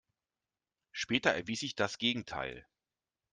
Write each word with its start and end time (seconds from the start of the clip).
Später 0.91 1.29
erwies 1.31 1.59
sich 1.59 1.75
das 1.75 1.99
Gegenteil. 1.99 2.65